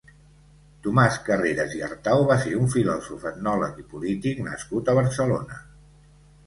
Tomàs 0.85 1.19
Carreras 1.27 1.75
i 1.79 1.83
Artau 1.89 2.25
va 2.31 2.39
ser 2.47 2.55
un 2.63 2.73
filòsof, 2.77 3.29
etnòleg 3.35 3.79
i 3.85 3.87
polític 3.95 4.43
nascut 4.51 4.93
a 4.95 4.99
Barcelona. 5.03 5.63